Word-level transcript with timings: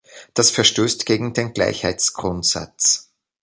Das 0.33 0.49
verstößt 0.49 1.05
gegen 1.05 1.33
den 1.33 1.53
Gleichheitsgrundsatz. 1.53 3.11